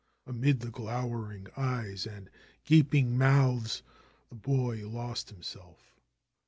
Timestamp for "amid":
0.25-0.61